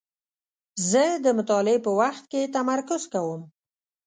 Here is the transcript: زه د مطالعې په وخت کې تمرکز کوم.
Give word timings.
زه 0.89 1.03
د 1.25 1.27
مطالعې 1.37 1.77
په 1.85 1.91
وخت 1.99 2.23
کې 2.31 2.51
تمرکز 2.55 3.01
کوم. 3.13 3.41